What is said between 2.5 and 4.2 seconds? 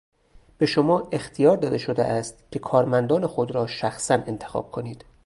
که کارمندان خود را شخصا